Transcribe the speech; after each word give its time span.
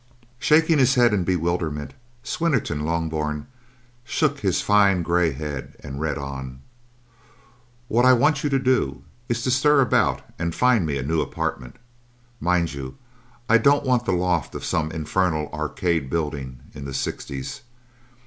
Shaking 0.39 0.79
his 0.79 0.95
head 0.95 1.13
in 1.13 1.23
bewilderment, 1.23 1.93
Swinnerton 2.23 2.81
Loughburne 2.85 3.45
shook 4.03 4.39
his 4.39 4.59
fine 4.59 5.03
grey 5.03 5.31
head 5.31 5.75
and 5.79 6.01
read 6.01 6.17
on: 6.17 6.61
"What 7.87 8.03
I 8.03 8.13
want 8.13 8.43
you 8.43 8.49
to 8.49 8.57
do, 8.57 9.03
is 9.29 9.43
to 9.43 9.51
stir 9.51 9.79
about 9.79 10.23
and 10.39 10.55
find 10.55 10.87
me 10.87 10.97
a 10.97 11.03
new 11.03 11.21
apartment. 11.21 11.75
Mind 12.39 12.73
you, 12.73 12.97
I 13.47 13.59
don't 13.59 13.85
want 13.85 14.05
the 14.05 14.11
loft 14.13 14.55
of 14.55 14.65
some 14.65 14.91
infernal 14.91 15.51
Arcade 15.53 16.09
building 16.09 16.61
in 16.73 16.85
the 16.85 16.95
Sixties. 16.95 17.61